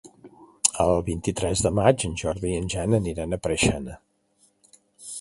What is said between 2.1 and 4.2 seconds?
en Jordi i en Jan aniran a Preixana.